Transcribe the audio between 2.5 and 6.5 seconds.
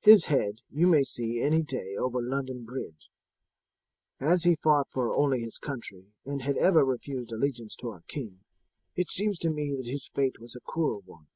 Bridge. As he fought only for his country and